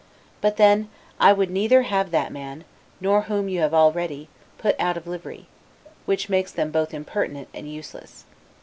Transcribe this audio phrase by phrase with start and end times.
[0.41, 2.63] But then, I would neither have that man,
[2.99, 5.45] nor him whom you have already, put out of livery;
[6.07, 8.25] which makes them both impertinent and useless.